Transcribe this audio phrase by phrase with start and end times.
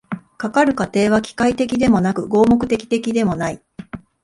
[0.39, 3.61] かかる過程は機械的でもなく合目的的でもない。